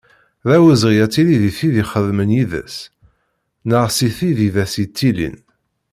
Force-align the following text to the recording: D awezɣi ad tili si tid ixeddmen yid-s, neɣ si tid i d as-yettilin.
D 0.47 0.49
awezɣi 0.55 0.95
ad 1.05 1.11
tili 1.13 1.35
si 1.41 1.51
tid 1.57 1.75
ixeddmen 1.83 2.31
yid-s, 2.37 2.77
neɣ 3.67 3.85
si 3.95 4.07
tid 4.17 4.37
i 4.47 4.49
d 4.55 4.57
as-yettilin. 4.63 5.37